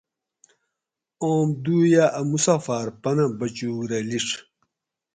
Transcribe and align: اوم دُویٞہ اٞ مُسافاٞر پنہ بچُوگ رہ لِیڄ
اوم 1.21 1.47
دُویٞہ 1.63 2.05
اٞ 2.19 2.27
مُسافاٞر 2.31 2.87
پنہ 3.01 3.25
بچُوگ 3.37 3.79
رہ 3.89 3.99
لِیڄ 4.09 4.27